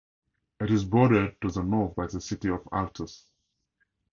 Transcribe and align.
It 0.59 0.71
is 0.71 0.83
bordered 0.83 1.39
to 1.41 1.49
the 1.51 1.61
north 1.61 1.95
by 1.95 2.07
the 2.07 2.19
city 2.21 2.47
of 2.49 2.63
Altus. 2.71 3.27